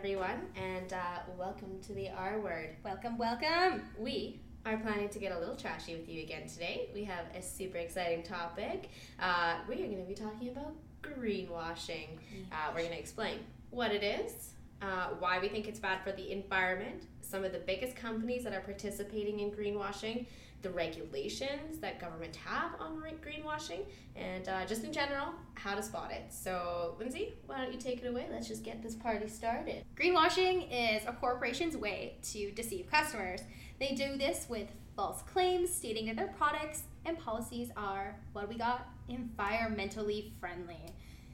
[0.00, 2.70] everyone, and uh, welcome to the R Word.
[2.82, 3.82] Welcome, welcome.
[3.98, 6.88] We are planning to get a little trashy with you again today.
[6.94, 8.88] We have a super exciting topic.
[9.20, 12.16] Uh, we are going to be talking about greenwashing.
[12.50, 16.12] Uh, we're going to explain what it is, uh, why we think it's bad for
[16.12, 20.24] the environment, some of the biggest companies that are participating in greenwashing,
[20.62, 23.80] the regulations that government have on greenwashing,
[24.16, 26.24] and uh, just in general, how to spot it.
[26.30, 28.26] So, Lindsay, why don't you take it away?
[28.30, 29.84] Let's just get this party started.
[29.96, 33.40] Greenwashing is a corporation's way to deceive customers.
[33.78, 38.56] They do this with false claims stating that their products and policies are what we
[38.58, 40.80] got environmentally friendly.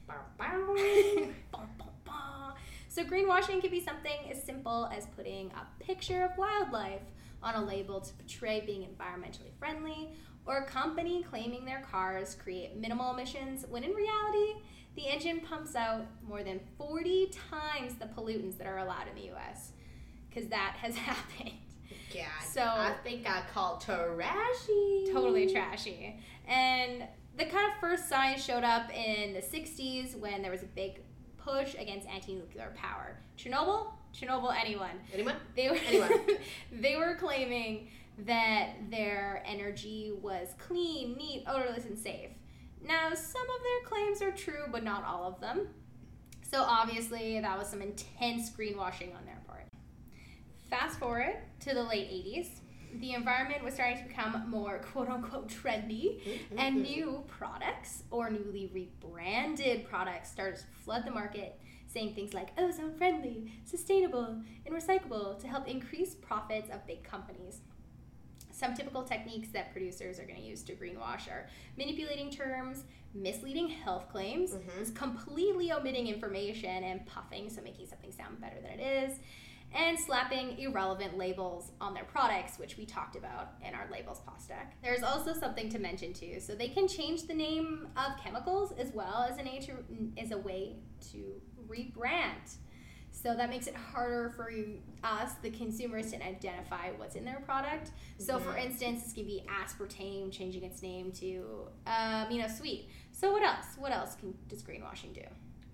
[0.07, 0.75] Bow, bow.
[2.87, 7.01] so, greenwashing can be something as simple as putting a picture of wildlife
[7.43, 10.09] on a label to portray being environmentally friendly,
[10.45, 14.61] or a company claiming their cars create minimal emissions when in reality,
[14.95, 19.31] the engine pumps out more than 40 times the pollutants that are allowed in the
[19.35, 19.71] US.
[20.29, 21.51] Because that has happened.
[22.11, 25.09] Yeah, So- I think I called trashy.
[25.11, 26.19] totally trashy.
[26.47, 27.03] And
[27.37, 31.01] the kind of first signs showed up in the 60s when there was a big
[31.37, 33.19] push against anti-nuclear power.
[33.37, 34.99] Chernobyl, Chernobyl, anyone.
[35.13, 35.35] Anyone?
[35.55, 36.11] They were Anyone.
[36.71, 37.89] they were claiming
[38.25, 42.31] that their energy was clean, neat, odorless, and safe.
[42.83, 45.67] Now, some of their claims are true, but not all of them.
[46.41, 49.65] So obviously, that was some intense greenwashing on their part.
[50.69, 52.47] Fast forward to the late 80s,
[52.99, 58.71] the environment was starting to become more quote unquote trendy, and new products or newly
[58.73, 65.39] rebranded products started to flood the market, saying things like ozone friendly, sustainable, and recyclable
[65.39, 67.61] to help increase profits of big companies.
[68.51, 71.47] Some typical techniques that producers are going to use to greenwash are
[71.77, 74.95] manipulating terms, misleading health claims, Mhm.
[74.95, 79.19] completely omitting information and puffing, so making something sound better than it is,
[79.73, 84.47] and slapping irrelevant labels on their products, which we talked about in our labels post
[84.47, 84.75] deck.
[84.81, 86.39] There's also something to mention too.
[86.39, 89.73] So they can change the name of chemicals as well as an a to,
[90.17, 90.77] as a way
[91.11, 92.55] to rebrand.
[93.11, 97.39] So that makes it harder for you, us, the consumers, to identify what's in their
[97.39, 97.91] product.
[98.19, 98.65] So, for Mhm.
[98.65, 101.25] instance, this can be aspartame changing its name to
[102.29, 102.89] you know, sweet.
[103.11, 103.75] So, what else?
[103.77, 105.23] What else can does greenwashing do?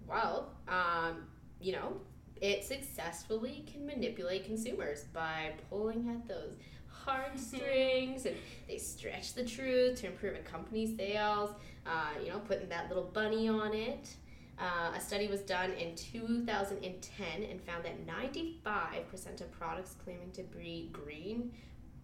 [0.07, 1.27] Well, um,
[1.59, 1.99] you know,
[2.43, 6.57] it successfully can manipulate consumers by pulling at those
[6.89, 8.35] heartstrings and
[8.67, 11.51] they stretch the truth to improve a company's sales,
[11.87, 14.13] uh, you know, putting that little bunny on it.
[14.59, 20.43] Uh, a study was done in 2010 and found that 95% of products claiming to
[20.43, 21.49] be green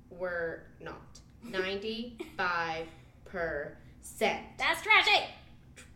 [0.10, 1.20] were not.
[1.48, 2.88] 95%.
[4.58, 5.26] That's trashy.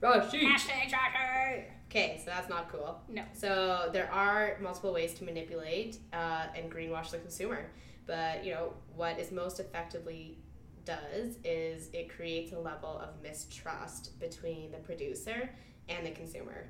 [0.01, 0.45] Trashy.
[0.45, 1.63] Hashtag trashy.
[1.95, 2.99] Okay, so that's not cool.
[3.07, 3.21] No.
[3.33, 7.69] So there are multiple ways to manipulate uh, and greenwash the consumer,
[8.07, 10.39] but you know what is most effectively
[10.85, 15.51] does is it creates a level of mistrust between the producer
[15.87, 16.65] and the consumer.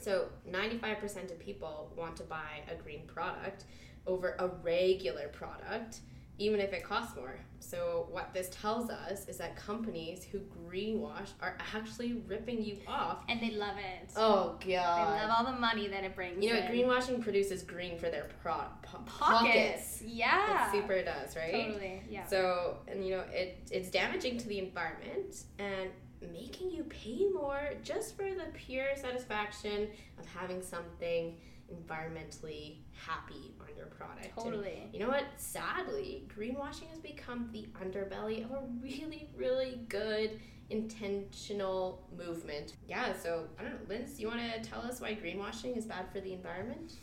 [0.00, 3.66] So 95% of people want to buy a green product
[4.04, 6.00] over a regular product,
[6.40, 7.34] even if it costs more.
[7.58, 13.22] So what this tells us is that companies who greenwash are actually ripping you off.
[13.28, 14.10] And they love it.
[14.16, 14.60] Oh God.
[14.64, 16.42] They love all the money that it brings.
[16.42, 16.72] You know, in.
[16.72, 20.02] greenwashing produces green for their pro- po- pockets.
[20.04, 20.68] Yeah.
[20.68, 21.52] It super does, right?
[21.52, 22.02] Totally.
[22.10, 22.26] Yeah.
[22.26, 25.90] So, and you know, it it's damaging to the environment and
[26.32, 31.36] making you pay more just for the pure satisfaction of having something
[31.74, 34.26] environmentally happy on your product.
[34.36, 34.88] And Totally.
[34.92, 35.24] you know what?
[35.36, 42.74] Sadly, greenwashing has become the underbelly of a really, really good intentional movement.
[42.88, 46.06] Yeah, so I don't know, Linz, you want to tell us why greenwashing is bad
[46.12, 46.94] for the environment?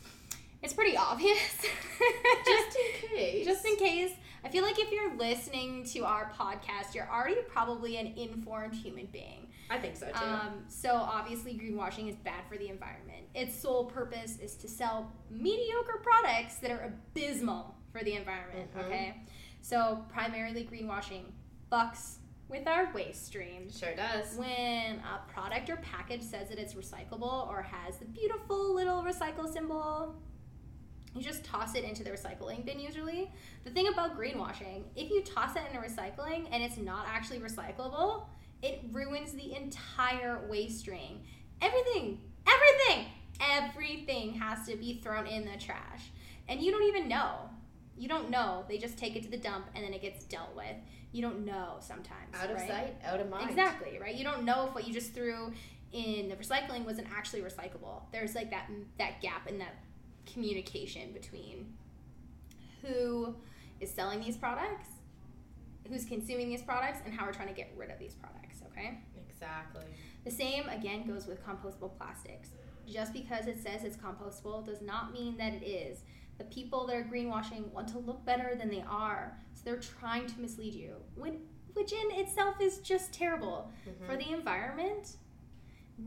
[0.62, 1.38] It's pretty obvious.
[2.46, 3.46] Just in case.
[3.46, 4.10] Just in case.
[4.44, 9.06] I feel like if you're listening to our podcast, you're already probably an informed human
[9.06, 9.47] being.
[9.70, 10.12] I think so too.
[10.24, 13.26] Um, so obviously, greenwashing is bad for the environment.
[13.34, 18.74] Its sole purpose is to sell mediocre products that are abysmal for the environment.
[18.74, 18.84] Mhm.
[18.86, 19.22] Okay,
[19.60, 21.24] so primarily greenwashing
[21.70, 22.16] fucks
[22.48, 23.70] with our waste stream.
[23.70, 24.34] sure does.
[24.36, 29.52] When a product or package says that it's recyclable or has the beautiful little recycle
[29.52, 30.16] symbol,
[31.14, 33.30] you just toss it into the recycling bin usually.
[33.64, 38.24] The thing about greenwashing, if you toss it into recycling and it's not actually recyclable,
[38.62, 41.20] it ruins the entire waste stream.
[41.60, 43.06] Everything, everything,
[43.40, 46.10] everything has to be thrown in the trash.
[46.48, 47.50] And you don't even know.
[47.96, 48.64] You don't know.
[48.68, 50.76] They just take it to the dump and then it gets dealt with.
[51.12, 52.34] You don't know sometimes.
[52.34, 52.68] Out of right?
[52.68, 53.48] sight, out of mind.
[53.48, 54.14] Exactly, right?
[54.14, 55.52] You don't know if what you just threw
[55.92, 58.02] in the recycling wasn't actually recyclable.
[58.12, 59.74] There's like that that gap in that
[60.32, 61.72] communication between
[62.82, 63.34] who
[63.80, 64.88] is selling these products,
[65.88, 68.98] who's consuming these products, and how we're trying to get rid of these products, okay?
[69.28, 69.84] Exactly.
[70.24, 72.50] The same again goes with compostable plastics.
[72.86, 76.00] Just because it says it's compostable does not mean that it is.
[76.38, 80.26] The people that are greenwashing want to look better than they are, so they're trying
[80.26, 81.40] to mislead you, when,
[81.74, 83.70] which in itself is just terrible.
[83.86, 84.06] Mhm.
[84.06, 85.16] For the environment,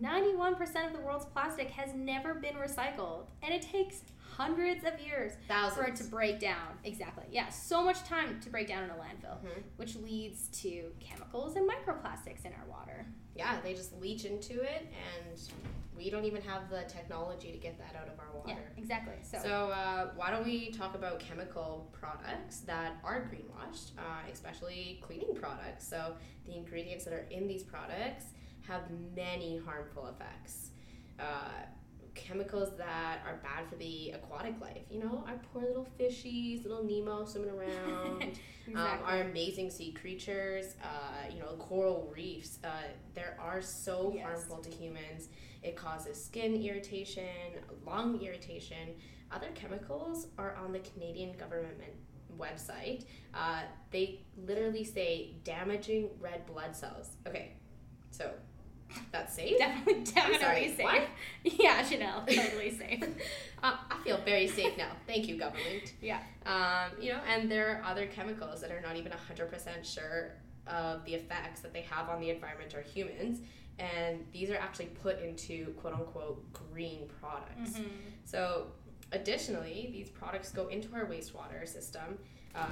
[0.02, 4.04] 91% of the world's plastic has never been recycled, and it takes
[4.42, 5.76] hundreds of years Thousands.
[5.80, 6.78] for it to break down.
[6.84, 7.26] Exactly.
[7.32, 9.64] Yeah, so much time to break down in a landfill, Mhm.
[9.78, 13.06] which leads to chemicals and microplastics in our water.
[13.36, 14.88] Yeah, they just leach into it,
[15.22, 15.40] and
[15.96, 18.50] we don't even have the technology to get that out of our water.
[18.76, 19.14] Yeah, exactly.
[19.22, 25.00] So, So, uh, why don't we talk about chemical products that are greenwashed, uh, especially
[25.04, 25.88] cleaning products?
[25.88, 28.26] So, the ingredients that are in these products
[28.68, 30.72] have many harmful effects.
[31.20, 31.66] Uh,
[32.16, 34.84] chemicals that are bad for the aquatic life.
[34.90, 38.22] You know, our poor little fishies, little Nemo swimming around.
[38.68, 38.76] exactly.
[38.76, 42.68] Um, our amazing sea creatures, uh, you know, coral reefs, uh,
[43.14, 44.24] there are so Yes.
[44.26, 45.30] harmful to humans.
[45.64, 47.26] It causes skin irritation,
[47.86, 48.96] lung irritation.
[49.32, 51.78] Other chemicals are on the Canadian government
[52.38, 53.06] website.
[53.34, 53.62] Uh,
[53.92, 57.16] they literally say damaging red blood cells.
[57.28, 57.54] Okay,
[58.10, 58.32] so
[59.12, 59.58] that's safe.
[59.60, 60.84] definitely, definitely safe.
[60.84, 61.08] what?
[61.44, 63.04] Yeah, Janelle, totally safe.
[63.64, 64.92] uh, I feel very safe now.
[65.08, 65.94] Thank you, government.
[66.02, 66.20] Yeah.
[66.46, 70.34] Um, you know, and there are other chemicals that are not even 100% sure
[70.68, 73.40] of the effects that they have on the environment or humans.
[73.80, 77.80] And these are actually put into quote unquote green products.
[77.80, 77.90] Mhm.
[78.26, 78.68] So,
[79.12, 82.20] additionally, these products go into our wastewater system.
[82.54, 82.68] Uh,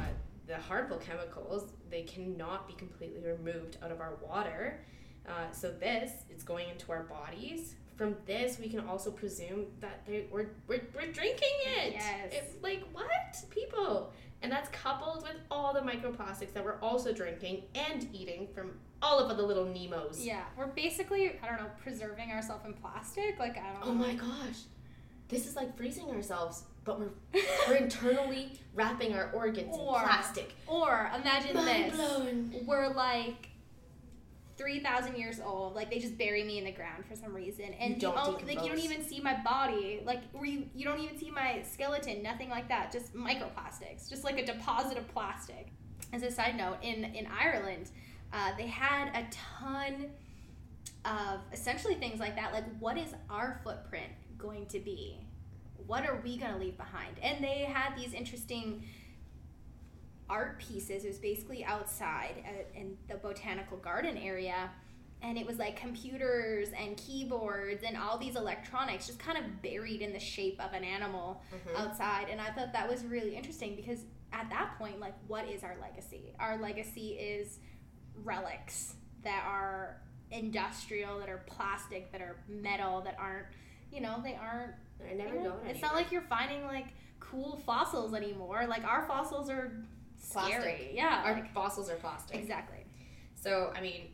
[0.45, 4.81] the harmful chemicals, they cannot be completely removed out of our water.
[5.27, 7.75] Uh, so, this is going into our bodies.
[7.95, 11.93] From this, we can also presume that they, we're, we're, we're drinking it.
[11.93, 12.31] Yes.
[12.33, 13.05] It- like, what?
[13.49, 14.11] People.
[14.41, 18.71] And that's coupled with all the microplastics that we're also drinking and eating from
[19.01, 20.23] all of the little Nemos.
[20.25, 23.37] Yeah, we're basically, I don't know, preserving ourselves in plastic.
[23.37, 23.91] Like, I don't know.
[23.91, 24.59] Oh my gosh.
[25.27, 27.09] This is like freezing ourselves, but we're
[27.67, 30.53] we're internally wrapping our organs Or- in plastic.
[30.67, 31.95] Or imagine Mind this.
[31.97, 32.55] blown.
[32.65, 33.49] We're like
[34.59, 35.73] 3,000 years old.
[35.73, 37.73] Like, they just bury me in the ground for some reason.
[37.79, 40.01] And You don't like, you don't even see my body.
[40.05, 42.21] Like, or you, you don't even see my skeleton.
[42.21, 42.91] Nothing like that.
[42.91, 44.09] Just microplastics.
[44.09, 45.67] Just like a deposit of plastic.
[46.11, 47.89] As a side note, in, in Ireland,
[48.33, 50.07] uh, they had a ton
[51.05, 52.51] of essentially things like that.
[52.51, 55.21] Like, what is our footprint going to be?
[55.87, 57.17] What are we going to leave behind?
[57.21, 58.83] And they had these interesting
[60.29, 61.03] art pieces.
[61.05, 64.69] It was basically outside at, in the botanical garden area.
[65.21, 70.01] And it was like computers and keyboards and all these electronics just kind of buried
[70.01, 71.75] in the shape of an animal Mhm.
[71.77, 72.27] outside.
[72.29, 75.75] And I thought that was really interesting because at that point, like, what is our
[75.81, 76.33] legacy?
[76.39, 77.59] Our legacy is
[78.23, 80.01] relics that are
[80.31, 83.47] industrial, that are plastic, that are metal, that aren't,
[83.91, 84.73] you know, they aren't.
[84.99, 86.87] They're never you know, going it's not like you're finding like
[87.19, 88.65] cool fossils anymore.
[88.67, 89.83] Like our fossils are
[90.19, 90.49] scary.
[90.61, 90.91] Plastic.
[90.93, 91.23] Yeah.
[91.25, 92.37] our like- fossils are plastic.
[92.37, 92.85] exactly.
[93.35, 94.09] So, I mean,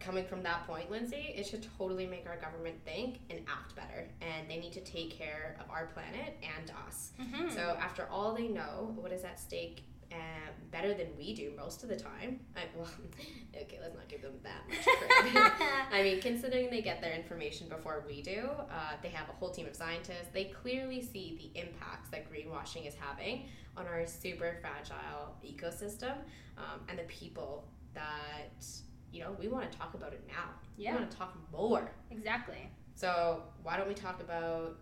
[0.00, 4.08] coming from that point, Lindsay, it should totally make our government think and act better.
[4.20, 7.12] And they need to take care of our planet and us.
[7.20, 7.52] Mhm.
[7.54, 10.16] So, after all they know, what is at stake uh,
[10.70, 12.38] better than we do most of the time?
[12.56, 12.88] I, well,
[13.62, 15.43] okay, let's not give them that much credit.
[15.92, 19.50] I mean, considering they get their information before we do, uh, they have a whole
[19.50, 20.28] team of scientists.
[20.32, 26.16] They clearly see the impacts that greenwashing is having on our super fragile ecosystem
[26.58, 28.64] um, and the people that,
[29.12, 30.50] you know, we want to talk about it now.
[30.76, 30.92] Yeah.
[30.92, 31.90] We want to talk more.
[32.10, 32.70] exactly.
[32.96, 34.78] So, why don't we talk about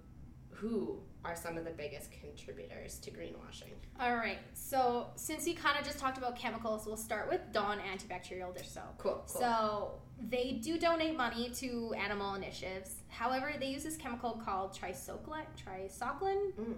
[0.50, 3.72] who are some of the biggest contributors to greenwashing?
[4.00, 4.38] All right.
[4.54, 8.68] So since we kind of just talked about chemicals, we'll start with Dawn antibacterial dish
[8.68, 8.98] soap.
[8.98, 9.40] Cool, cool.
[9.40, 9.92] So
[10.28, 12.96] they do donate money to animal initiatives.
[13.08, 15.44] However, they use this chemical called trisoclin.
[15.56, 16.52] Trisoclin.
[16.58, 16.74] Mm.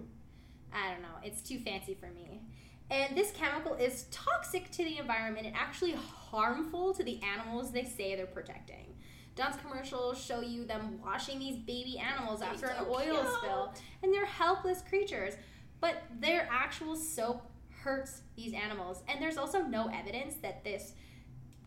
[0.73, 1.17] I don't know.
[1.23, 2.41] It's too fancy for me.
[2.91, 7.83] And this chemical is toxic to the environment and actually harmful to the animals they
[7.83, 8.94] say they're protecting.
[9.35, 13.33] Dawn's commercials show you them washing these baby animals after an oil cute.
[13.37, 15.33] spill, and they're helpless creatures.
[15.81, 20.93] But their actual soap hurts these animals, and there's also no evidence that this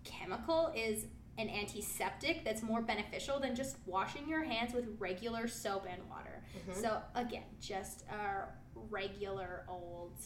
[0.04, 1.06] chemical is
[1.36, 6.42] an antiseptic that's more beneficial than just washing your hands with regular soap and water.
[6.66, 6.74] Mhm.
[6.74, 10.18] So again, just a regular old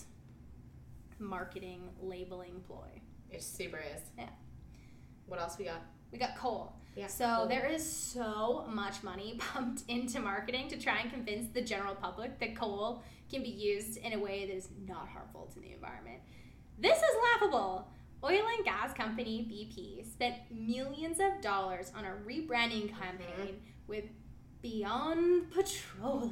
[1.19, 3.01] marketing labeling ploy.
[3.31, 4.01] It super is.
[4.17, 4.31] Yeah.
[5.27, 5.83] What else we got?
[6.13, 6.75] We got coal.
[6.95, 7.07] Yeah.
[7.07, 7.49] So cool.
[7.49, 12.39] there is so much money pumped into marketing to try and convince the general public
[12.39, 16.21] that coal can be used in a way that is not harmful to the environment.
[16.79, 17.89] This is laughable.
[18.25, 23.01] Oil and gas company BP spent millions of dollars on a rebranding mm-hmm.
[23.01, 24.05] campaign with
[24.61, 26.31] Beyond Petroleum.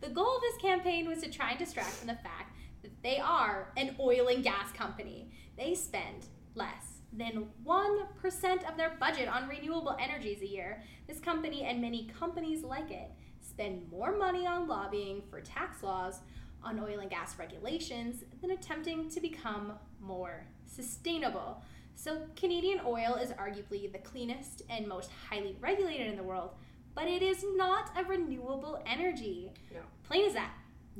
[0.00, 3.18] The goal of this campaign was to try and distract from the fact that they
[3.18, 5.30] are an oil and gas company.
[5.58, 10.82] They spend less than 1% of their budget on renewable energies a year.
[11.06, 13.10] This company and many companies like it
[13.40, 16.20] spend more money on lobbying for tax laws
[16.62, 21.62] on oil and gas regulations than attempting to become more sustainable.
[21.94, 26.50] So, Canadian oil is arguably the cleanest and most highly regulated in the world,
[26.94, 29.52] but it is not a renewable energy.
[29.72, 29.80] No.
[30.04, 30.52] Plain as that.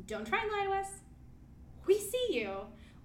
[0.06, 0.88] Don't try and lie to us.
[1.86, 2.50] We see you.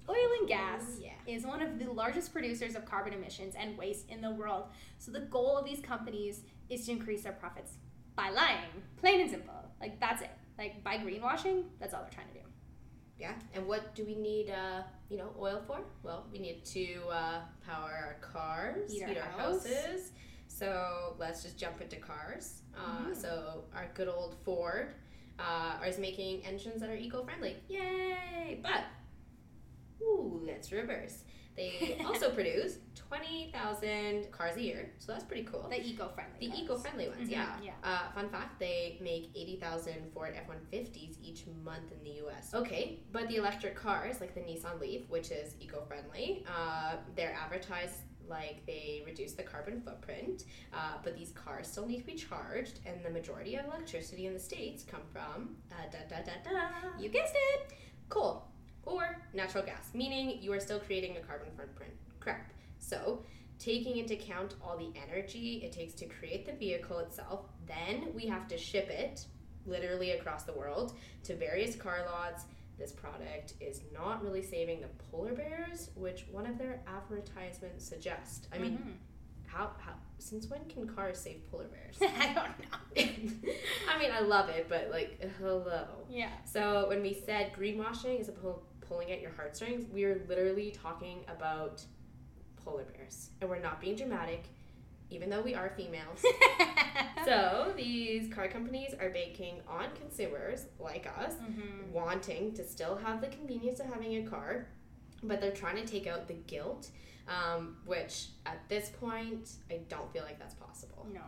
[0.10, 1.12] Oil and gas Oh, yeah.
[1.34, 4.66] is one of the largest producers of carbon emissions and waste in the world.
[4.98, 7.74] So the goal of these companies is to increase their profits
[8.16, 8.60] by lying.
[8.98, 9.54] Plain and simple.
[9.80, 10.32] Like that's it.
[10.58, 12.40] Like by greenwashing, that's all they're trying to do.
[13.18, 13.34] Yeah.
[13.54, 15.80] And what do we need, uh, you know, oil for?
[16.04, 19.66] Well, we need to uh, power our cars, Heat our heat our house.
[19.66, 20.12] houses.
[20.48, 22.62] So let's just jump into cars.
[22.78, 23.16] Uh, Mhm.
[23.16, 24.94] So our good old Ford
[25.40, 27.56] uh, is making engines that are eco-friendly.
[27.70, 28.60] Yay!
[28.62, 28.84] But
[30.64, 31.24] let's reverse.
[31.56, 35.68] They also produce twenty thousand cars a year, so that's pretty cool.
[35.70, 36.40] The eco-friendly.
[36.40, 36.62] The ones.
[36.62, 37.56] eco-friendly ones, Mhm, yeah.
[37.64, 37.72] yeah.
[37.84, 42.18] Uh, fun fact: they make eighty thousand Ford F one fifties each month in the
[42.22, 42.54] U.S.
[42.56, 47.98] Okay, but the electric cars, like the Nissan Leaf, which is eco-friendly, uh, they're advertised
[48.28, 50.46] like they reduce the carbon footprint.
[50.74, 54.34] Uh, but these cars still need to be charged, and the majority of electricity in
[54.34, 56.90] the states come from uh, da da da da.
[57.00, 57.74] You guessed it.
[58.10, 58.48] coal
[58.86, 61.94] or natural gas, meaning you are still creating a carbon footprint.
[62.20, 62.54] Correct.
[62.80, 63.24] So,
[63.60, 68.26] taking into account all the energy it takes to create the vehicle itself, then we
[68.28, 69.26] have to ship it
[69.66, 72.44] literally across the world to various car lots.
[72.78, 78.48] This product is not really saving the polar bears, which one of their advertisements suggest.
[78.52, 79.48] I mean, Mhm.
[79.48, 81.98] how, how since when can cars save polar bears?
[82.02, 82.78] I don't know.
[83.90, 85.86] I mean, I love it, but like, hello.
[86.10, 86.30] Yeah.
[86.46, 90.72] So when we said greenwashing is a pull, pulling at your heartstrings, we are literally
[90.72, 91.84] talking about
[92.64, 94.44] polar bears, and we're not being dramatic,
[95.10, 96.24] even though we are females.
[97.26, 101.90] so these car companies are banking on consumers like us Mhm.
[101.92, 104.68] wanting to still have the convenience of having a car,
[105.24, 106.90] but they're trying to take out the guilt,
[107.28, 111.08] um, which at this point I don't feel like that's possible.
[111.14, 111.22] No.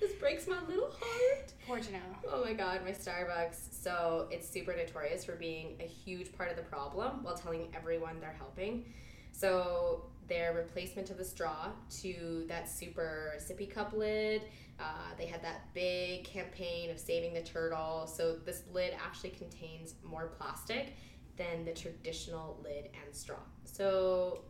[0.00, 1.52] This breaks my little heart.
[1.66, 2.00] Poor Janelle.
[2.30, 3.82] Oh my god, my Starbucks.
[3.82, 8.20] So it's super notorious for being a huge part of the problem while telling everyone
[8.20, 8.84] they're helping.
[9.32, 11.70] So their replacement of the straw
[12.02, 14.42] to that super sippy cup lid,
[14.78, 18.06] uh, they had that big campaign of saving the turtle.
[18.06, 20.94] So this lid actually contains more plastic
[21.36, 23.36] than the traditional lid and straw.
[23.64, 24.42] So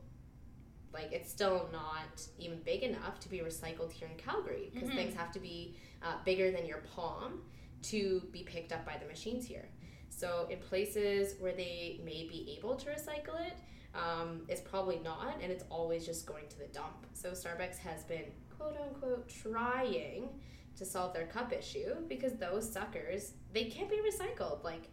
[0.93, 4.95] like it's still not even big enough to be recycled here in Calgary because Mhm.
[4.97, 7.43] things have to be uh, bigger than your palm
[7.83, 9.69] to be picked up by the machines here.
[10.11, 13.55] So in places where they may be able to recycle it,
[13.95, 17.07] um, it's probably not, and it's always just going to the dump.
[17.15, 18.25] So Starbucks has been
[18.57, 20.29] quote unquote trying
[20.77, 24.63] to solve their cup issue because those suckers they can't be recycled.
[24.65, 24.89] Like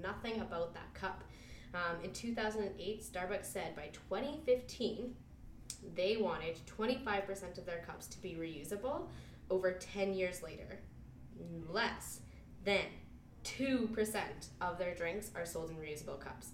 [0.00, 1.24] nothing about that cup.
[1.74, 5.14] Um, in 2008, Starbucks said by 2015
[5.94, 9.08] they wanted 25% of their cups to be reusable.
[9.50, 10.80] Over 10 years later,
[11.68, 12.20] less
[12.64, 12.84] than
[13.44, 14.20] 2%
[14.60, 16.50] of their drinks are sold in reusable cups.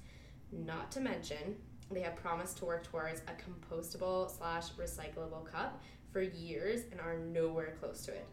[0.52, 1.56] Not to mention,
[1.90, 7.18] they have promised to work towards a compostable slash recyclable cup for years and are
[7.18, 8.26] nowhere close to it.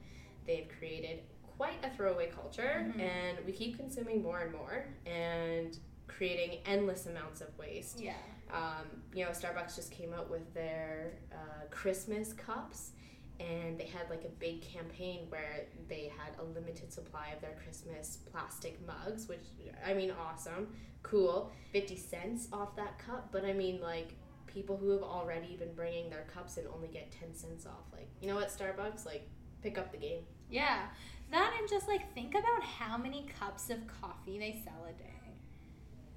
[0.45, 1.21] They've created
[1.57, 3.00] quite a throwaway culture, Mhm.
[3.00, 5.77] and we keep consuming more and more and
[6.18, 8.00] creating endless amounts of waste.
[8.00, 8.13] Yeah.
[8.53, 12.91] Um, you know, Starbucks just came out with their uh, Christmas cups,
[13.39, 17.56] and they had like a big campaign where they had a limited supply of their
[17.63, 19.44] Christmas plastic mugs, which
[19.86, 21.51] I mean, awesome, cool.
[21.72, 24.13] 50 cents off that cup, but I mean, like,
[24.48, 27.86] people who have already been bringing their cups and only get 10 cents off.
[27.94, 29.06] Like, you know what, Starbucks?
[29.06, 29.27] Like,
[29.62, 30.24] pick up the game.
[30.50, 30.88] Yeah.
[31.32, 35.21] That and just like think about how many cups of coffee they sell a day.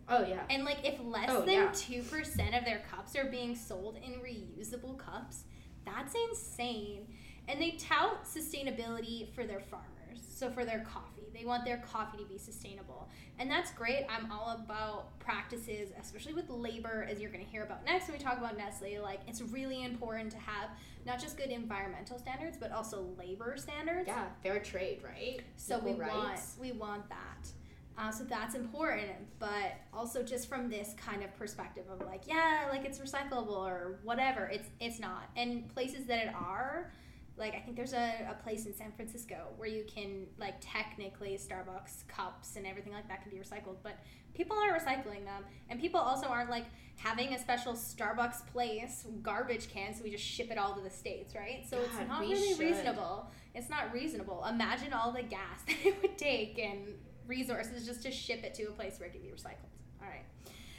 [0.08, 0.42] Oh, yeah.
[0.50, 1.70] And like if less Oh, than yeah.
[1.72, 5.44] two percent of their cups are being sold in reusable cups,
[5.84, 7.06] that's insane.
[7.48, 9.88] And they tout sustainability for their farmers.
[10.36, 13.08] So for their coffee, they want their coffee to be sustainable.
[13.38, 14.06] And that's great.
[14.08, 18.18] I'm all about practices, especially with labor, as you're going to hear about next when
[18.18, 18.98] we talk about Nestle.
[19.02, 20.70] Like, it's really important to have
[21.06, 24.06] not just good environmental standards, but also labor standards.
[24.06, 25.40] Yeah, fair trade, right?
[25.56, 27.48] So we Equal want we want that.
[27.96, 32.66] Uh, so that's important, but also just from this kind of perspective of like, yeah,
[32.70, 34.46] like it's recyclable or whatever.
[34.46, 35.28] It's it's not.
[35.36, 36.92] And places that it are,
[37.36, 41.38] like I think there's a, a place in San Francisco where you can like technically
[41.38, 43.98] Starbucks cups and everything like that can be recycled, but
[44.34, 49.68] people aren't recycling them, and people also aren't like having a special Starbucks place garbage
[49.68, 51.64] can, so we just ship it all to the states, right?
[51.68, 52.58] So God, it's not really should.
[52.58, 53.30] reasonable.
[53.54, 54.44] It's not reasonable.
[54.48, 56.94] Imagine all the gas that it would take and
[57.26, 59.70] resources just to ship it to a place where it can be recycled.
[60.02, 60.24] All right.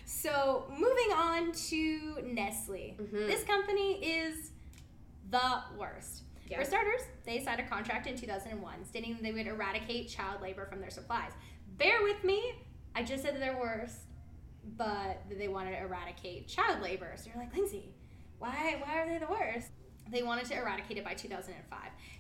[0.06, 2.96] So moving on to Nestle.
[3.00, 3.28] Mhm.
[3.28, 4.52] This company is
[5.30, 6.24] the worst.
[6.48, 6.60] Yeah.
[6.60, 10.68] For starters, they signed a contract in 2001 stating that they would eradicate child labor
[10.68, 11.32] from their supplies.
[11.78, 12.54] Bear with me,
[12.94, 14.02] I just said that they're worst,
[14.78, 17.14] but that they wanted to eradicate child labor.
[17.18, 17.96] So you're like, Lindsay,
[18.38, 19.70] why, why are they the worst?
[20.12, 21.80] They wanted to eradicate it by 2005.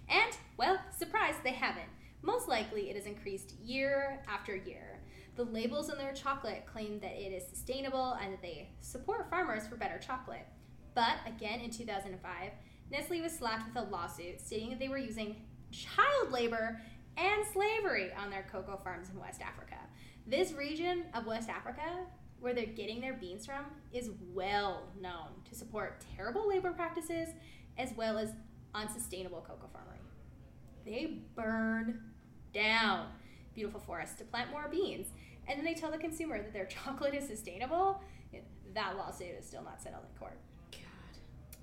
[0.10, 1.88] And, well, surprise, they haven't.
[2.25, 5.00] Most likely, it has increased year after year.
[5.36, 9.67] The labels on their chocolate claim that it is sustainable and that they support farmers
[9.67, 10.48] for better chocolate.
[10.96, 12.51] But again, in 2005,
[12.89, 15.36] Nestle was slapped with a lawsuit stating that they were using
[15.70, 16.82] child labor
[17.15, 19.77] and slavery on their cocoa farms in West Africa.
[20.25, 22.08] This region of West Africa,
[22.39, 27.29] where they're getting their beans from, is well known to support terrible labor practices
[27.77, 28.32] as well as
[28.74, 30.01] unsustainable cocoa farming.
[30.86, 32.00] They burn
[32.56, 33.08] down
[33.54, 35.08] beautiful forests to plant more beans,
[35.48, 38.02] and then they tell the consumer that their chocolate is sustainable.
[38.74, 40.38] That lawsuit is still not settled in court.
[40.72, 40.82] God.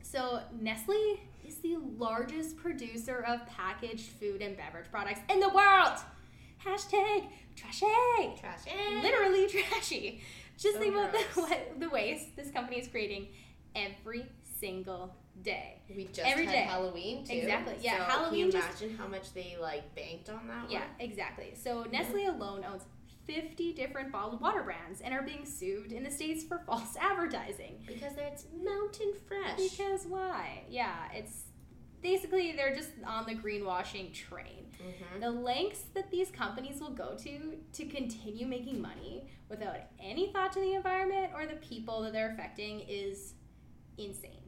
[0.03, 5.99] So, Nestle is the largest producer of packaged food and beverage products in the world.
[6.65, 7.87] Hashtag trashy.
[8.41, 8.71] Trashy.
[9.03, 10.23] Literally trashy.
[10.57, 11.49] Just So think about the, gross.
[11.51, 13.29] what, the waste this company is creating
[13.75, 14.27] every
[14.61, 15.81] single day.
[15.95, 16.62] We just Every had day.
[16.62, 17.33] Halloween too.
[17.35, 20.71] Exactly, yeah, So Halloween Can you just- imagine how much they like banked on that
[20.71, 20.89] Yeah, one?
[21.00, 21.54] exactly.
[21.54, 22.85] So, Nestle alone owns
[23.25, 27.83] 50 different bottled water brands and are being sued in the States for false advertising.
[27.87, 29.56] Because it's mountain fresh.
[29.71, 30.65] Because why?
[30.69, 31.45] Yeah, it's
[32.02, 34.67] basically they're just on the greenwashing train.
[34.83, 35.21] Mhm.
[35.21, 40.52] The lengths that these companies will go to to continue making money without any thought
[40.52, 43.35] to the environment or the people that they're affecting is
[43.99, 44.42] insane.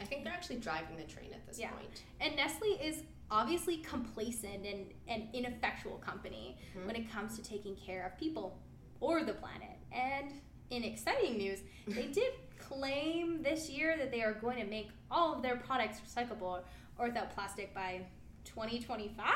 [0.00, 1.70] I think they're actually driving the train at this Yeah.
[1.70, 2.02] point.
[2.20, 6.86] And Nestle is obviously complacent and an ineffectual company Mhm.
[6.86, 8.58] when it comes to taking care of people
[9.00, 9.78] or the planet.
[9.92, 14.88] And in exciting news, they did claim this year that they are going to make
[15.10, 16.62] all of their products recyclable
[16.98, 18.06] or without plastic by
[18.44, 19.34] 2025,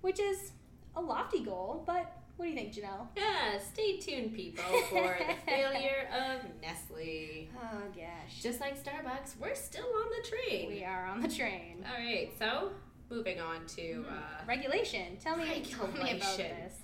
[0.00, 0.52] which is
[0.94, 3.06] a lofty goal, but what do you think, Janelle?
[3.16, 7.48] Yeah, stay tuned, people, for the failure of Nestle.
[7.56, 8.42] Oh gosh.
[8.42, 10.68] Just like Starbucks, we're still on the train.
[10.68, 11.84] We are on the train.
[11.88, 12.70] All right, so
[13.10, 15.16] moving on to uh, Regulation.
[15.22, 16.56] Tell me, tell me about Regulation.
[16.62, 16.74] this.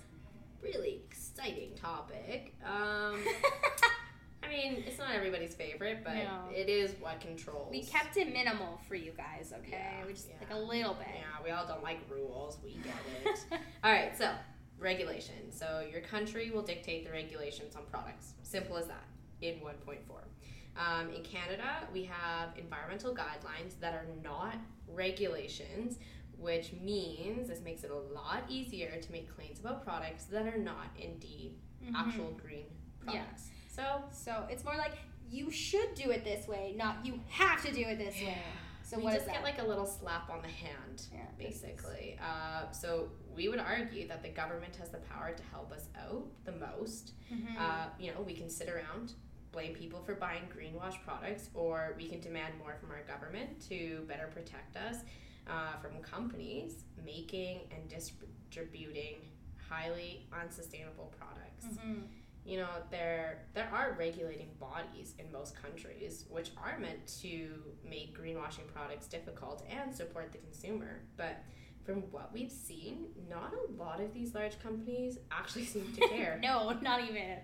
[0.63, 2.55] really exciting topic.
[2.65, 3.19] Um,
[4.43, 6.49] I mean, it's not everybody's favorite, but No.
[6.53, 7.69] it is what controls.
[7.71, 9.71] We kept it minimal for you guys, okay?
[9.99, 10.35] Yeah, we just yeah.
[10.41, 11.07] like a little bit.
[11.13, 12.57] Yeah, we all don't like rules.
[12.63, 12.93] We get
[13.25, 13.39] it.
[13.83, 14.29] all right, so
[14.83, 15.51] regulation.
[15.51, 18.33] So your country will dictate the regulations on products.
[18.43, 19.05] Simple as that.
[19.41, 19.97] In 1.4.
[20.75, 24.55] Um, in Canada, we have environmental guidelines that are not
[24.87, 25.99] regulations,
[26.37, 30.57] which means this makes it a lot easier to make claims about products that are
[30.57, 31.95] not indeed Mhm.
[31.95, 32.65] actual green
[33.05, 33.11] Yeah.
[33.11, 33.49] products.
[33.69, 34.93] So, So it's more like
[35.29, 38.37] you should do it this way, not you have to do it this way.
[38.83, 42.17] So we just get like a little slap on the hand, Yeah, basically.
[42.21, 46.25] Uh, so we would argue that the government has the power to help us out
[46.45, 47.13] the most.
[47.31, 47.57] Mhm.
[47.57, 49.13] Uh, you know, we can sit around,
[49.51, 54.03] blame people for buying greenwash products, or we can demand more from our government to
[54.07, 54.97] better protect us
[55.47, 59.15] uh, from companies making and distributing
[59.69, 61.65] highly unsustainable products.
[61.65, 62.03] Mhm.
[62.45, 67.49] You know, there there are regulating bodies in most countries which are meant to
[67.89, 71.01] make greenwashing products difficult and support the consumer.
[71.15, 71.37] But
[71.85, 76.39] from what we've seen, not a lot of these large companies actually seem to care
[76.41, 77.37] no, not even.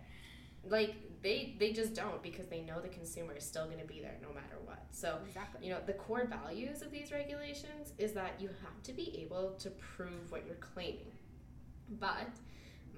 [0.66, 4.00] like they they just don't because they know the consumer is still going to be
[4.02, 5.66] there no matter what so Exactly.
[5.66, 9.52] you know the core values of these regulations is that you have to be able
[9.60, 11.12] to prove what you're claiming
[12.00, 12.28] but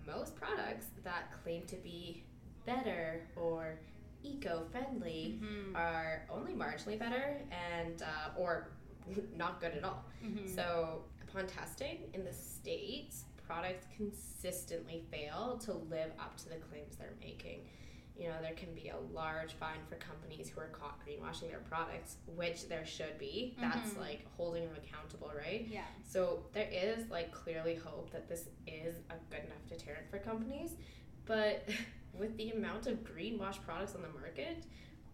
[0.07, 2.23] most products that claim to be
[2.65, 3.79] better or
[4.23, 5.75] eco-friendly Mhm.
[5.75, 8.69] are only marginally better and uh, or
[9.35, 10.47] not good at all Mhm.
[10.55, 16.95] so upon testing in the states, products consistently fail to live up to the claims
[16.97, 17.67] they're making.
[18.17, 21.59] You know, there can be a large fine for companies who are caught greenwashing their
[21.61, 23.55] products, which there should be.
[23.59, 23.99] That's Mhm.
[23.99, 25.65] like holding them accountable, right?
[25.67, 25.85] Yeah.
[26.03, 30.75] So there is like clearly hope that this is a good enough deterrent for companies,
[31.25, 31.67] but
[32.13, 34.65] with the amount of greenwash products on the market,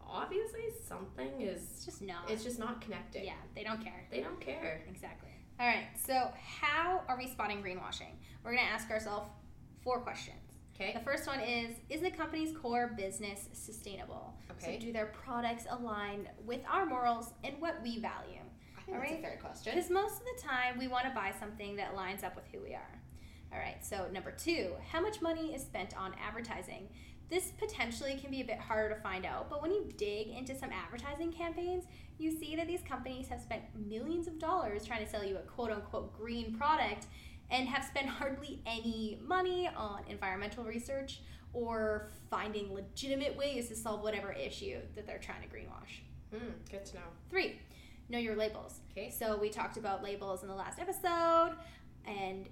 [0.01, 2.29] obviously something It's is just not.
[2.29, 3.25] it's just not connecting.
[3.25, 4.05] yeah, they don't care.
[4.09, 4.83] They don't care.
[4.89, 5.29] Exactly.
[5.59, 5.87] All right.
[5.97, 8.13] So, how are we spotting greenwashing?
[8.43, 9.29] We're going to ask ourselves
[9.81, 10.37] four questions.
[10.79, 10.93] Okay.
[10.93, 14.33] The first one is Is the company's core business sustainable?
[14.51, 14.77] Okay.
[14.79, 18.41] So, do their products align with our morals and what we value?
[18.77, 19.19] I think that's Alright.
[19.19, 19.73] a fair question.
[19.73, 22.61] Because most of the time, we want to buy something that lines up with who
[22.61, 23.01] we are.
[23.51, 26.89] All right, so number two, how much money is spent on advertising?
[27.29, 30.55] This potentially can be a bit harder to find out, but when you dig into
[30.55, 31.85] some advertising campaigns,
[32.17, 35.41] you see that these companies have spent millions of dollars trying to sell you a
[35.41, 37.07] quote unquote green product
[37.49, 41.21] and have spent hardly any money on environmental research
[41.53, 46.01] or finding legitimate ways to solve whatever issue that they're trying to greenwash.
[46.33, 47.01] Hmm, good to know.
[47.29, 47.59] Three,
[48.09, 48.81] know your labels.
[48.91, 49.09] Okay.
[49.09, 51.53] So we talked about labels in the last episode
[52.05, 52.47] and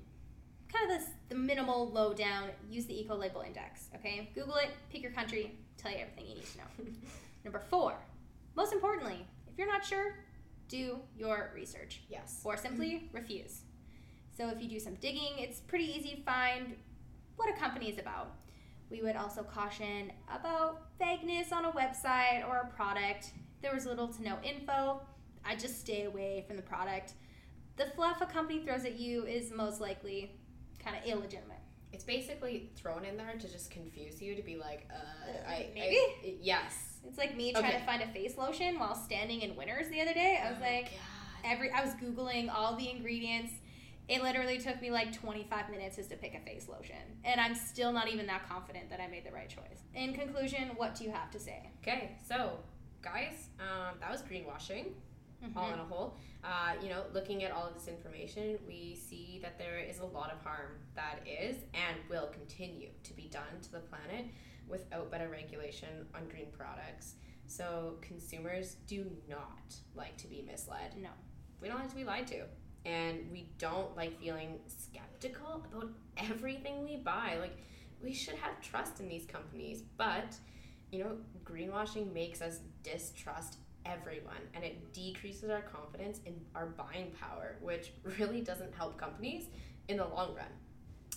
[0.72, 2.50] kind of this the minimal lowdown.
[2.70, 3.90] Use the eco label index.
[3.96, 6.92] Okay, Google it, pick your country, tell you everything you need to know.
[7.44, 7.96] Number four,
[8.56, 10.16] most importantly, if you're not sure,
[10.68, 12.40] do your research Yes.
[12.44, 13.62] or simply refuse.
[14.36, 16.76] So if you do some digging, it's pretty easy to find
[17.38, 18.32] what a company is about.
[18.90, 23.32] We would also caution about vagueness on a website or a product.
[23.62, 25.02] There was little to no info.
[25.46, 27.14] I just stay away from the product.
[27.78, 30.32] The fluff a company throws at you is most likely
[30.84, 31.58] kind of illegitimate.
[31.94, 35.96] It's basically thrown in there to just confuse you to be like, uh, I Maybe?
[35.98, 36.74] I, yes.
[37.08, 37.80] It's like me trying Okay.
[37.80, 40.40] to find a face lotion while standing in Winners the other day.
[40.44, 41.52] I was Oh, like, God.
[41.52, 43.54] every I was googling all the ingredients.
[44.08, 47.56] It literally took me like 25 minutes just to pick a face lotion, and I'm
[47.56, 49.82] still not even that confident that I made the right choice.
[49.96, 51.72] In conclusion, what do you have to say?
[51.82, 52.60] Okay, so
[53.02, 54.88] guys, um, that was greenwashing.
[55.56, 56.18] all in a whole.
[56.44, 60.06] Uh, you know, looking at all of this information, we see that there is a
[60.06, 64.26] lot of harm that is and will continue to be done to the planet
[64.68, 67.16] without better regulation on green products.
[67.48, 70.94] So consumers do not like to be misled.
[71.00, 71.10] No.
[71.62, 72.44] We don't like to be lied to.
[72.86, 77.38] And we don't like feeling skeptical about everything we buy.
[77.40, 77.58] Like
[78.04, 80.36] we should have trust in these companies, but
[80.92, 87.12] you know, greenwashing makes us distrust everyone and it decreases our confidence in our buying
[87.20, 89.46] power, which really doesn't help companies
[89.88, 90.46] in the long run.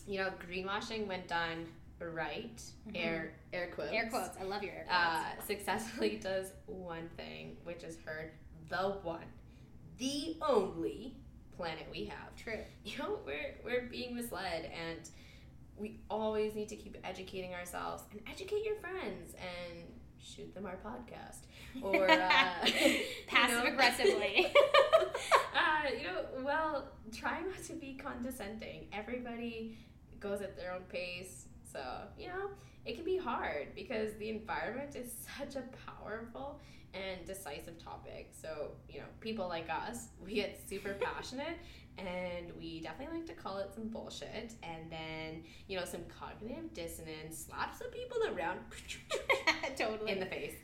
[0.07, 1.67] You know, greenwashing when done
[2.01, 2.63] right,
[2.95, 3.93] air air quotes.
[3.93, 4.37] Air quotes.
[4.41, 5.01] I love your air quotes.
[5.01, 8.33] Uh, successfully does one thing, which is hurt
[8.69, 9.25] the one,
[9.99, 11.17] the only
[11.59, 12.35] planet we have.
[12.37, 12.61] True.
[12.85, 15.09] You know, we're we're being misled, and
[15.77, 19.85] we always need to keep educating ourselves and educate your friends and
[20.21, 21.47] shoot them our podcast
[21.83, 22.69] or uh,
[23.27, 24.47] Passive aggressively.
[25.55, 28.87] uh, you know, well, try not to be condescending.
[28.93, 29.77] Everybody
[30.21, 31.47] goes at their own pace.
[31.73, 31.81] So,
[32.19, 32.51] you know,
[32.85, 36.61] it can be hard because the environment is such a powerful
[36.95, 38.31] and decisive topic.
[38.41, 41.59] So, you know, people like us, we get super passionate
[41.99, 46.73] and we definitely like to call it some bullshit and then, you know, some cognitive
[46.73, 48.61] dissonance, slaps some people around
[49.77, 50.13] totally.
[50.13, 50.55] in the face.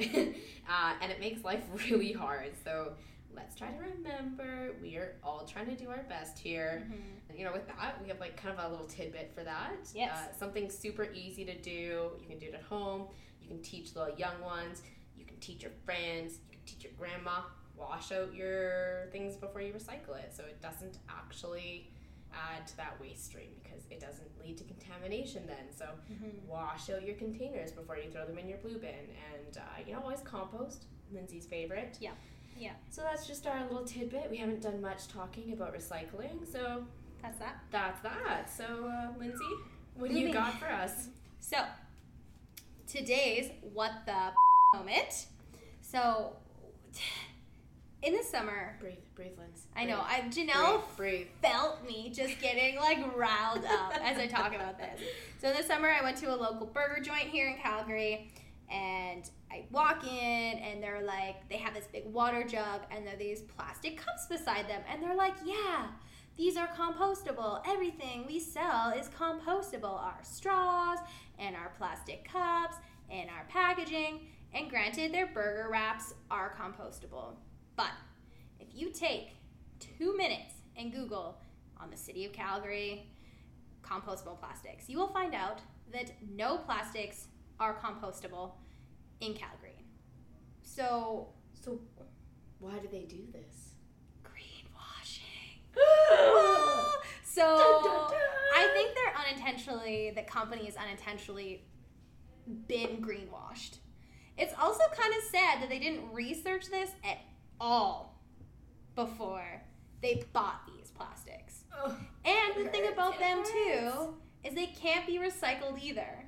[0.68, 2.52] uh, and it makes life really hard.
[2.62, 2.92] So
[3.34, 6.86] let's try to remember we are all trying to do our best here.
[6.88, 7.36] Mhm.
[7.38, 9.72] You know, with that, we have like kind of a little tidbit for that.
[9.92, 10.12] Yes.
[10.16, 12.10] Uh, something super easy to do.
[12.20, 13.08] You can do it at home.
[13.42, 14.82] You can teach little young ones.
[15.44, 16.38] Teach your friends.
[16.50, 17.40] You can teach your grandma.
[17.76, 21.90] Wash out your things before you recycle it so it doesn't actually
[22.32, 25.66] add to that waste stream because it doesn't lead to contamination then.
[25.76, 26.44] So Mhm.
[26.46, 28.94] wash out your containers before you throw them in your blue bin
[29.34, 32.12] and uh, you know always compost lindsay's favorite Yeah.
[32.56, 32.72] Yeah.
[32.90, 36.86] so that's just our little tidbit we haven't done much talking about recycling so
[37.22, 37.56] That's that.
[37.70, 39.54] that's that so uh, lindsay
[39.94, 41.08] what do you got for us
[41.40, 41.58] So,
[42.86, 44.32] today's what the
[44.74, 45.26] moment.
[45.94, 46.32] So,
[48.02, 52.40] in the summer, breathe breathe lindsay I know I breathe, Janelle breathe, felt me just
[52.40, 55.00] getting like riled up as I talk about this.
[55.40, 58.32] So in the summer, I went to a local burger joint here in Calgary,
[58.68, 63.14] and I walk in, and they're like, they have this big water jug, and there
[63.14, 65.86] are these plastic cups beside them, and they're like, yeah.
[66.36, 67.62] These are compostable.
[67.64, 70.02] Everything we sell is compostable.
[70.02, 70.98] Our straws
[71.38, 72.74] and our plastic cups
[73.08, 74.18] and our packaging.
[74.54, 77.34] And granted, their burger wraps are compostable.
[77.76, 77.90] But
[78.60, 79.30] if you take
[79.80, 81.38] two minutes and Google
[81.78, 83.08] on the City of Calgary
[83.84, 84.88] compostable plastics.
[84.88, 85.60] You will find out
[85.92, 87.28] that no plastics
[87.60, 88.52] are compostable
[89.20, 89.84] in Calgary.
[90.62, 91.80] So, So,
[92.58, 93.74] why do they do this?
[94.24, 95.58] greenwashing.
[95.74, 98.20] Dun, So, dun, dun.
[98.56, 101.64] I think they're unintentionally, the company has unintentionally
[102.68, 103.78] been greenwashed.
[104.36, 107.18] It's also kind of sad that they didn't research this at
[107.60, 108.20] all
[108.94, 109.62] before
[110.02, 111.64] they bought these plastics.
[111.84, 111.96] Ugh.
[112.24, 116.26] And the thing about them too is they can't be recycled either.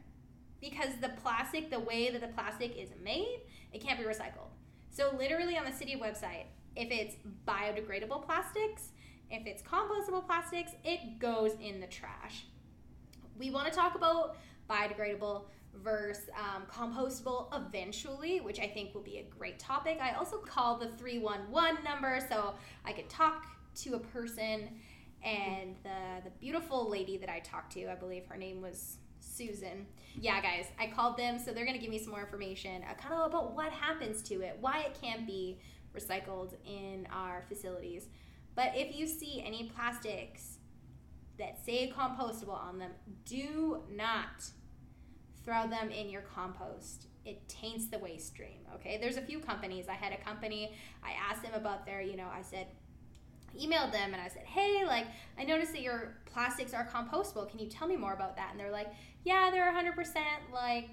[0.60, 3.40] Because the plastic, the way that the plastic is made,
[3.72, 4.50] it can't be recycled.
[4.90, 7.16] So literally on the city website, if it's
[7.46, 8.88] biodegradable plastics,
[9.30, 12.46] if it's compostable plastics, it goes in the trash.
[13.38, 14.36] We want to talk about
[14.70, 15.44] biodegradable
[15.82, 19.98] versus um, compostable eventually, which I think will be a great topic.
[20.00, 24.70] I also call the 311 number so I could talk to a person
[25.22, 29.86] and the the beautiful lady that I talked to, I believe her name was Susan.
[30.20, 33.14] Yeah, guys, I called them, so they're gonna give me some more information, uh, kind
[33.14, 35.58] of about what happens to it, why it can't be
[35.94, 38.06] recycled in our facilities.
[38.54, 40.58] But if you see any plastics
[41.38, 42.92] that say compostable on them,
[43.24, 44.44] do not
[45.46, 47.06] throw them in your compost.
[47.24, 48.58] It taints the waste stream.
[48.74, 49.86] Okay, there's a few companies.
[49.88, 50.72] I had a company.
[51.02, 52.66] I asked them about their, you know, I said,
[53.56, 55.06] emailed them and I said, hey, like,
[55.38, 57.48] I noticed that your plastics are compostable.
[57.48, 58.48] Can you tell me more about that?
[58.50, 58.88] And they're like,
[59.24, 59.94] yeah, they're 100%
[60.52, 60.90] like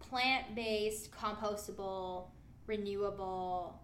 [0.00, 2.30] plant based, compostable,
[2.66, 3.80] renewable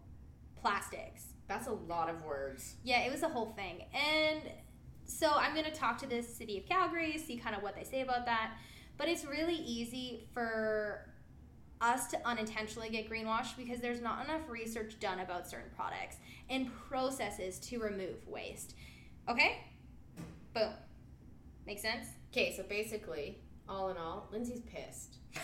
[0.60, 1.26] plastics.
[1.46, 2.74] That's a lot of words.
[2.82, 3.84] Yeah, it was a whole thing.
[3.94, 4.40] And
[5.04, 7.84] so I'm going to talk to the city of Calgary, see kind of what they
[7.84, 8.52] say about that.
[8.98, 11.10] But it's really easy for
[11.80, 16.16] us to unintentionally get greenwashed because there's not enough research done about certain products
[16.48, 18.74] and processes to remove waste.
[19.28, 19.58] Okay?
[20.54, 20.70] Boom.
[21.66, 22.06] Make sense?
[22.32, 25.16] Okay, so basically, all in all, Lindsay's pissed.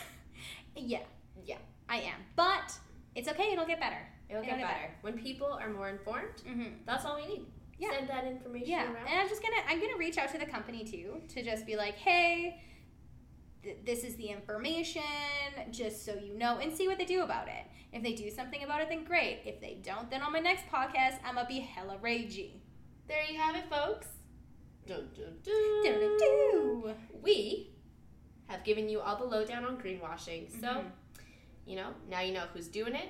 [0.75, 1.01] Yeah,
[1.45, 2.15] Yeah, I am.
[2.35, 2.73] But
[3.15, 3.99] it's okay, it'll get better.
[4.31, 4.91] it'll It'll get get better.
[5.03, 6.69] When people are more informed, Mm-hmm.
[6.87, 7.43] that's all we need.
[7.79, 7.91] Yeah.
[7.91, 9.07] Send that information Yeah, around.
[9.09, 11.77] and I'm just gonna I'm gonna reach out to the company too to just be
[11.77, 12.63] like, hey,
[13.63, 15.03] th- this is the information,
[15.71, 17.65] just so you know, and see what they do about it.
[17.93, 19.41] If they do something about it, then great.
[19.45, 22.53] If they don't, then on my next podcast, I'm gonna be hella ragey.
[23.09, 24.07] There you have it, folks.
[24.87, 25.35] Dun, dun.
[25.45, 26.95] Do-do-do.
[27.23, 27.71] We
[28.49, 30.51] have given you all the lowdown on greenwashing.
[30.61, 30.91] So, Mhm.
[31.67, 33.09] you know, now you know who's doing it,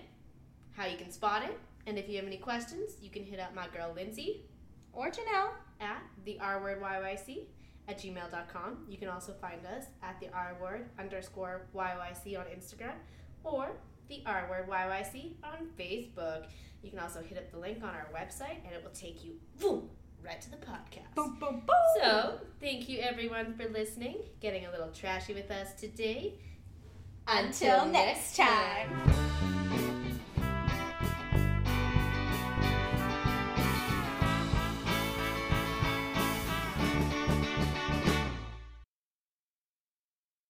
[0.73, 3.55] how you can spot it, and if you have any questions, you can hit up
[3.55, 4.45] my girl Lindsay
[4.93, 5.55] Or Janelle.
[5.81, 7.47] at the R word YYC
[7.89, 8.87] at gmail.com.
[8.89, 12.95] You can also find us at the R word underscore YYC on Instagram
[13.45, 13.73] or
[14.09, 16.47] the R word YYC on Facebook.
[16.83, 19.35] You can also hit up the link on our website and it will take you
[19.61, 19.89] boom,
[20.25, 21.15] right to the podcast.
[21.15, 22.03] Boom, boom, boom.
[22.03, 26.35] So, thank you everyone for listening, getting a little trashy with us today.
[27.27, 28.91] Until next time.